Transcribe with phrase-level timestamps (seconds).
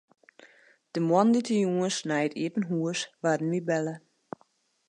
[0.93, 3.95] De moandeitejûns nei it iepen hûs waarden wy belle.